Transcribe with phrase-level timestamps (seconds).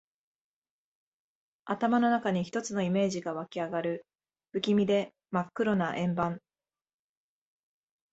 [1.65, 4.03] 頭の中に一つのイメージが湧きあがる。
[4.51, 6.41] 不気味で真っ黒な円盤。